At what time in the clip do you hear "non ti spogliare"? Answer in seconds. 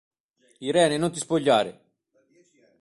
0.97-1.79